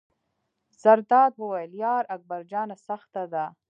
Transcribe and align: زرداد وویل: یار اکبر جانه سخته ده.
زرداد 0.81 1.33
وویل: 1.41 1.71
یار 1.83 2.03
اکبر 2.15 2.41
جانه 2.51 2.75
سخته 2.87 3.23
ده. 3.33 3.45